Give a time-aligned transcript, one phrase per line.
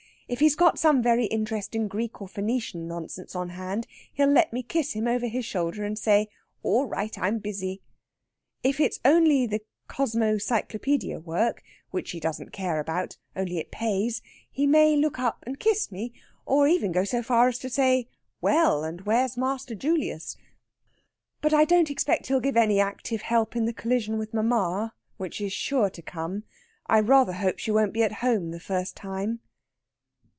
[0.27, 4.63] If he's got some very interesting Greek or Phoenician nonsense on hand, he'll let me
[4.63, 6.29] kiss him over his shoulder and say,
[6.63, 7.81] 'All right I'm busy.'
[8.63, 9.59] If it's only the
[9.89, 15.59] Cosmocyclopædia work which he doesn't care about, only it pays he may look up and
[15.59, 16.13] kiss me,
[16.45, 18.07] or even go so far as to say:
[18.39, 18.85] 'Well!
[18.85, 20.37] and where's master Julius?'
[21.41, 25.41] But I don't expect he'll give any active help in the collision with mamma, which
[25.41, 26.45] is sure to come.
[26.87, 29.41] I rather hope she won't be at home the first time."